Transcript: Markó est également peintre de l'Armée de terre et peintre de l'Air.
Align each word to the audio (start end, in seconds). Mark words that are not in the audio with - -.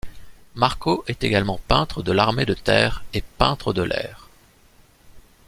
Markó 0.55 1.03
est 1.05 1.23
également 1.23 1.59
peintre 1.67 2.01
de 2.01 2.11
l'Armée 2.11 2.47
de 2.47 2.55
terre 2.55 3.03
et 3.13 3.21
peintre 3.21 3.71
de 3.71 3.83
l'Air. 3.83 4.29